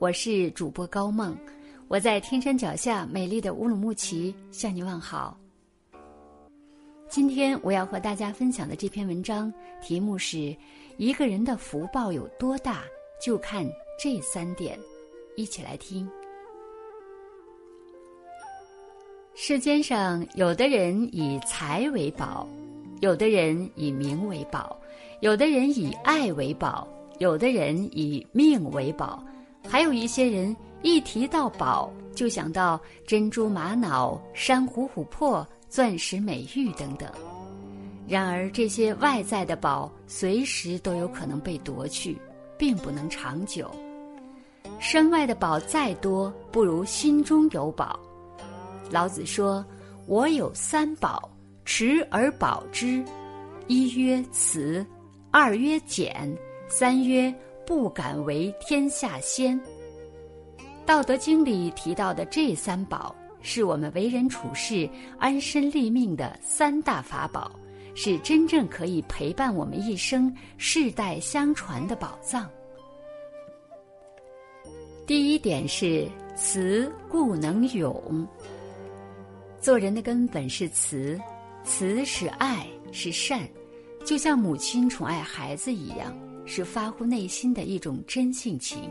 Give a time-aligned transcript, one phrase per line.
[0.00, 1.36] 我是主播高梦，
[1.86, 5.38] 我在天山脚下美丽的乌鲁木齐向你问好。
[7.06, 9.52] 今天我要和大家分享的这篇文章
[9.82, 10.56] 题目是：
[10.96, 12.82] 一个人的福报有多大，
[13.22, 13.62] 就看
[14.02, 14.80] 这三点。
[15.36, 16.08] 一起来听。
[19.34, 22.48] 世间上，有的人以财为宝，
[23.02, 24.80] 有的人以名为宝，
[25.20, 26.88] 有的人以爱为宝，
[27.18, 29.22] 有的人以命为宝。
[29.68, 37.08] 还有一些人一提到宝，就想到珍珠玛瑙、珊瑚琥珀、钻石美玉等等。
[38.08, 42.18] 然而，这些外在的宝随时都有可能被夺去，
[42.58, 43.70] 并不能长久。
[44.80, 48.00] 身外的宝再多，不如心中有宝。
[48.90, 49.64] 老子说
[50.06, 51.30] ：“我有三宝，
[51.64, 53.04] 持而保之。
[53.68, 54.84] 一曰慈，
[55.30, 56.36] 二曰俭，
[56.68, 57.32] 三曰。”
[57.70, 59.56] 不敢为天下先。
[60.84, 64.90] 《道德经》里提到的这三宝，是我们为人处事、
[65.20, 67.48] 安身立命的三大法宝，
[67.94, 72.50] 是真正可以陪伴我们一生、世代相传的宝藏。
[75.06, 78.26] 第一点是慈，故能勇。
[79.60, 81.16] 做人的根本是慈，
[81.62, 83.48] 慈是爱，是善，
[84.04, 86.12] 就像母亲宠爱孩子一样。
[86.52, 88.90] 是发乎内心的一种真性情，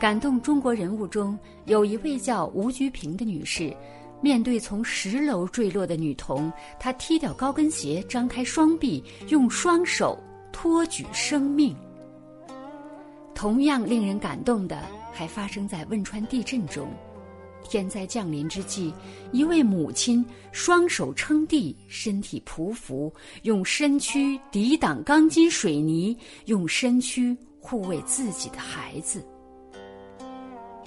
[0.00, 3.72] 感动中国人物中有一位叫吴菊萍的女士，
[4.20, 10.18] 面对从十楼坠落的女童，她踢掉高跟鞋，张开双臂，用双手
[10.52, 11.72] 托举生命。
[13.32, 16.88] 同样令人感动的，还发生在汶川地震中。
[17.68, 18.92] 天灾降临之际，
[19.32, 29.24] 一位母亲双手撑地，身体匍匐，用身躯抵挡钢筋水泥，用身躯护卫自己的孩子。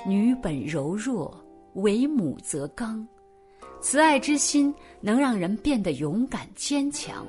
[0.08, 1.38] 女本柔弱，
[1.74, 3.06] 为母则刚。
[3.82, 7.26] 慈爱之心能让人变得勇敢坚强，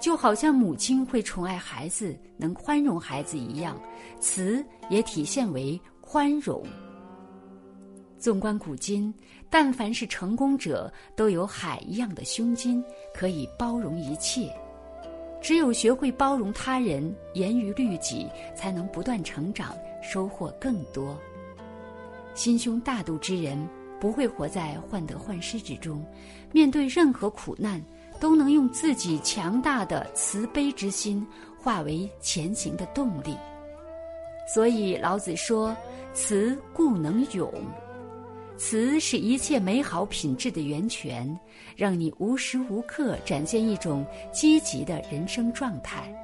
[0.00, 3.80] 就好像母亲会宠爱孩子，能宽容孩子一样，
[4.20, 6.62] 慈也体现为宽容。
[8.20, 9.12] 纵观古今，
[9.48, 14.54] 但凡是成功者，都有海一样的胸襟，可以包容一切。
[15.40, 21.18] 只有学会包容他人，严于律己，才能不断成长，收获更多。
[22.34, 23.66] 心胸大度之人，
[23.98, 26.04] 不会活在患得患失之中，
[26.52, 27.82] 面对任何苦难，
[28.20, 31.26] 都能用自己强大的慈悲之心，
[31.58, 33.34] 化为前行的动力。
[34.54, 35.74] 所以老子说
[36.12, 37.50] ：“慈故能勇。”
[38.60, 41.26] 慈是一切美好品质的源泉，
[41.74, 46.14] 让你无时无刻展现一种积极的人生状态。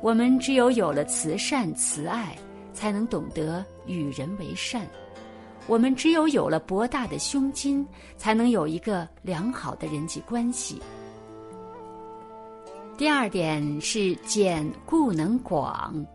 [0.00, 2.36] 我们只有有了慈善、慈爱，
[2.72, 4.82] 才能懂得与人为善；
[5.66, 7.84] 我们只有有了博大的胸襟，
[8.16, 10.80] 才能有一个良好的人际关系。
[12.96, 16.06] 第二点是俭故能广，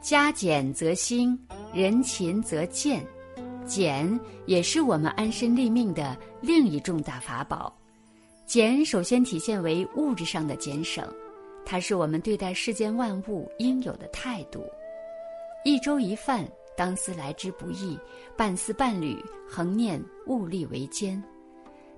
[0.00, 1.36] 加俭则兴，
[1.74, 3.04] 人勤则健。
[3.66, 7.72] 俭也是我们安身立命的另一重大法宝。
[8.46, 11.04] 俭首先体现为物质上的俭省，
[11.64, 14.64] 它是我们对待世间万物应有的态度。
[15.64, 17.98] 一粥一饭，当思来之不易；
[18.36, 21.20] 半丝半缕，恒念物力维艰。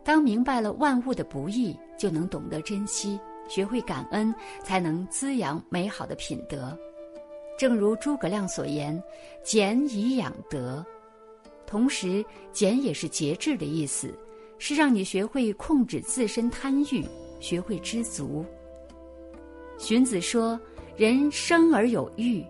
[0.02, 4.34] 当明白了万物的不易，就能懂得珍惜，学会感恩，
[4.64, 6.76] 才能滋养美好的品德。
[7.58, 9.02] 正如诸葛亮所言
[9.44, 10.82] ：“俭以养德。”
[11.68, 14.12] 同时，俭也是节制的意思，
[14.58, 17.04] 是让你学会控制自身贪欲，
[17.40, 18.42] 学会知足。
[19.76, 20.58] 荀子说
[20.96, 22.42] ：“人生而有欲”，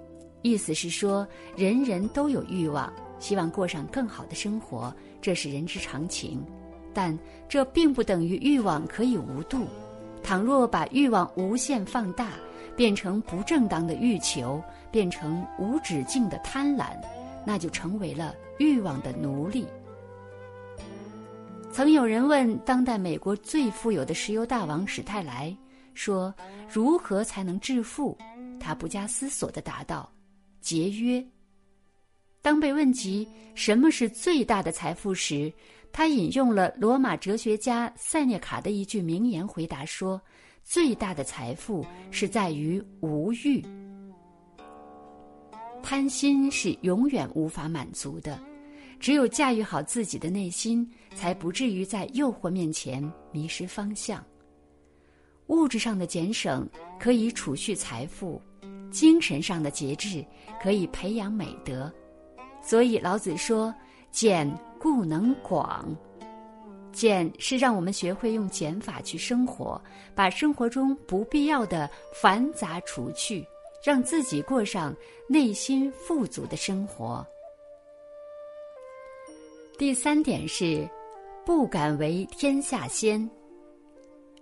[0.42, 1.26] 意思是说
[1.56, 6.40] 人人都有欲望，希望过上更好的生活，这是人之常情。
[6.94, 7.18] 但
[7.48, 9.66] 这并不等于欲望可以无度。
[10.22, 12.34] 倘若把欲望无限放大，
[12.76, 14.62] 变成不正当的欲求，
[14.92, 16.86] 变成无止境的贪婪，
[17.48, 18.34] 那就成为了。
[18.58, 19.64] 欲望的奴隶。
[21.72, 25.56] 曾有人问当代美国最富有的石油大王史泰莱
[25.94, 26.34] 说
[26.68, 28.18] ：“如何才能致富？”
[28.60, 30.12] 他不加思索的答道
[30.60, 31.24] ：“节约。”
[32.42, 35.50] 当被问及什么是最大的财富时，
[35.90, 40.20] 他引用了罗马哲学家塞涅卡的一句名言，回答说
[40.62, 43.64] ：“最大的财富是在于无欲。”
[45.88, 48.38] 贪心是永远无法满足的。
[49.00, 53.02] 只有驾驭好自己的内心，才不至于在诱惑面前
[53.32, 54.22] 迷失方向。
[55.46, 56.68] 物质上的俭省
[57.00, 58.38] 可以储蓄财富，
[58.90, 60.22] 精神上的节制
[60.62, 61.90] 可以培养美德，
[62.60, 63.74] 所以老子说
[64.12, 64.46] ：“俭
[64.78, 65.88] 故能广。”
[66.92, 69.82] 俭是让我们学会用减法去生活，
[70.14, 73.42] 把生活中不必要的繁杂除去，
[73.82, 74.94] 让自己过上
[75.28, 77.26] 内心富足的生活。
[79.78, 80.88] 第三点是，
[81.46, 83.28] 不敢为天下先。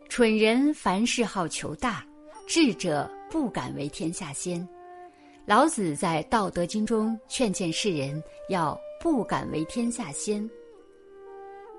[0.09, 2.07] 蠢人凡事好求大，
[2.47, 4.67] 智者不敢为天下先。
[5.45, 10.49] 老子在《道德经》中劝谏世人要不敢为天下先。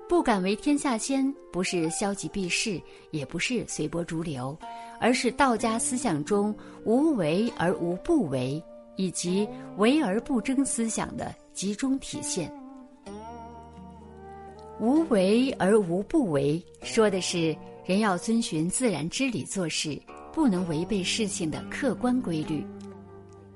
[0.08, 4.56] 不敢为天下先，不是消极避世，也不是随波逐流，
[4.98, 8.62] 而是道家思想中无为而无不为，
[8.96, 9.46] 以及
[9.76, 12.50] 为而不争思想的集中体现。
[14.80, 17.54] 无为而无不为，说的是
[17.84, 20.00] 人要遵循自然之理做事，
[20.32, 22.64] 不能违背事情的客观规律。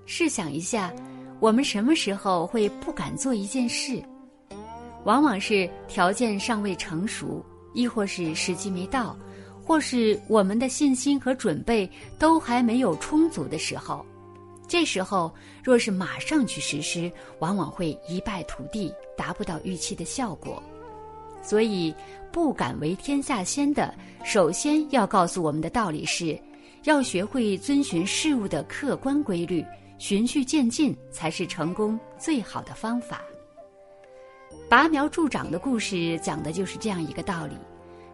[0.04, 0.92] 试想一下，
[1.40, 4.02] 我们什么时候会不敢做一件事？
[5.04, 7.44] 往往是条件尚未成熟，
[7.74, 9.16] 亦或是时机没到，
[9.64, 14.04] 或是我们的信心和准备都还没有充足的时候。
[14.68, 15.30] 这时候
[15.62, 17.10] 若是马上去实施，
[17.40, 20.62] 往往会一败涂地，达不到预期的效果。
[21.42, 21.92] 所以，
[22.30, 23.92] 不敢为天下先的，
[24.24, 26.38] 首先要告诉我们的道理是：
[26.84, 29.64] 要学会遵循事物的客观规律，
[29.98, 33.20] 循序渐进才是成功最好的方法。
[34.72, 37.54] 拔苗助长的故事讲的就是这样一个道理：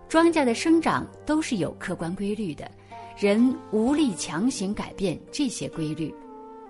[0.09, 2.69] 庄稼的生长都是有客观规律的，
[3.17, 6.13] 人无力强行改变这些规律。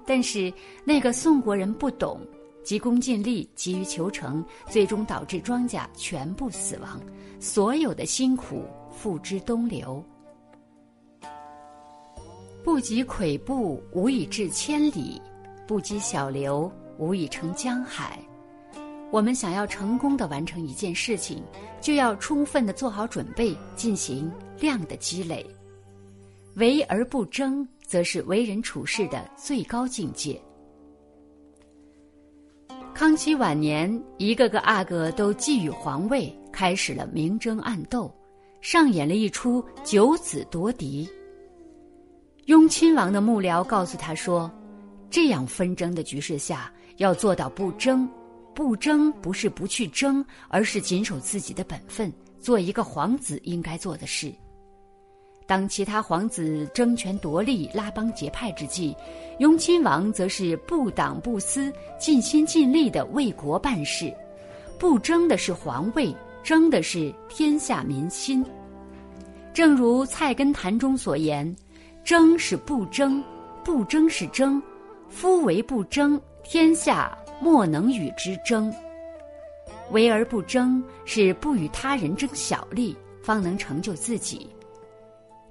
[0.05, 0.53] 但是
[0.85, 2.21] 那个宋国人不懂，
[2.63, 7.01] 急功近利，急于求成，最终导致庄稼全部死亡，
[7.41, 10.05] 所有的辛苦付之东流。
[12.63, 15.19] 不积跬步，无以至千里；
[15.67, 18.19] 不积小流，无以成江海。
[19.11, 21.43] 我们想要成功的完成一件事情，
[21.81, 25.45] 就要充分的做好准备，进行量的积累。
[26.57, 30.41] 为而不争，则是为人处事的最高境界。
[32.95, 38.13] 康熙晚年，一个个阿哥都觊觎皇位，开始了明争暗斗，
[38.61, 41.09] 上演了一出九子夺嫡。
[42.47, 44.51] 雍亲王的幕僚告诉他说
[45.09, 48.07] ：“这样纷争的局势下，要做到不争。”
[48.59, 54.35] 不争不是不去争，而是谨守自己的本分，做一个皇子应该做的事。
[55.47, 58.97] 当其他皇子争权夺利、拉帮结派之际，
[59.39, 64.13] 雍亲王则是不党不私、尽心尽力的为国办事。
[64.77, 66.13] 不争的是皇位，
[66.43, 68.45] 争的是天下民心。
[69.55, 71.55] 正如《菜根谭》中所言
[72.03, 73.23] ：“争是不争，
[73.65, 74.61] 不争是争。
[75.09, 78.73] 夫为不争，天下。”莫能与之争。
[79.91, 84.49] 为而不争，是不与他人争小利，方能成就自己。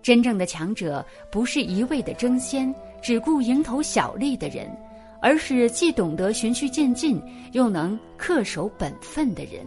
[0.01, 4.69] 真正的强者，不是一味的争先，只顾蝇头小利的人，
[5.21, 9.65] 而是既懂得循序渐进，又能恪守本分的人。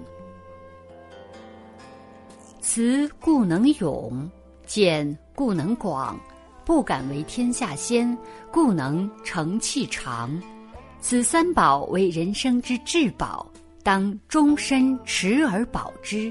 [2.61, 4.31] 慈故能勇，
[4.67, 6.19] 俭故能广，
[6.64, 8.17] 不敢为天下先，
[8.52, 10.40] 故能成器长。
[11.00, 13.50] 此三宝为人生之至宝，
[13.82, 16.31] 当终身持而保之。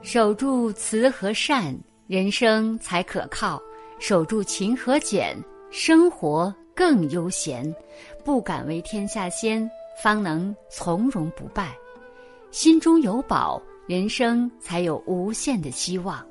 [0.00, 3.60] 守住慈和善，人生才可靠；
[3.98, 5.36] 守住勤和俭，
[5.70, 7.74] 生活更悠闲。
[8.24, 9.70] 不敢为天下先，
[10.02, 11.76] 方能从容不败。
[12.50, 16.26] 心中有宝，人生才有无限的希望。